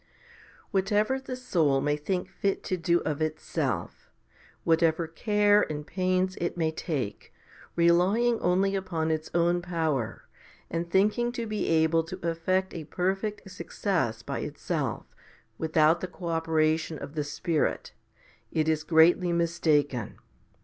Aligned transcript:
5. 0.63 0.67
Whatever 0.71 1.19
the 1.19 1.35
soul 1.35 1.79
may 1.79 1.95
think 1.95 2.27
fit 2.27 2.63
to 2.63 2.75
do 2.75 3.01
of 3.01 3.21
itself, 3.21 4.09
what 4.63 4.81
ever 4.81 5.05
care 5.05 5.61
and 5.71 5.85
pains 5.85 6.35
it 6.41 6.57
may 6.57 6.71
take, 6.71 7.31
relying 7.75 8.39
only, 8.39 8.75
upon 8.75 9.11
its 9.11 9.29
own 9.35 9.61
power, 9.61 10.27
and 10.71 10.89
thinking 10.89 11.31
to 11.31 11.45
be 11.45 11.67
able 11.67 12.03
to 12.03 12.17
effect 12.27 12.73
a 12.73 12.85
perfect 12.85 13.51
success 13.51 14.23
by 14.23 14.39
itself, 14.39 15.05
without 15.59 16.01
the 16.01 16.07
co 16.07 16.29
operation 16.29 16.97
of 16.97 17.13
the 17.13 17.23
Spirit, 17.23 17.93
it 18.51 18.67
is 18.67 18.83
greatly 18.83 19.31
mistaken. 19.31 20.17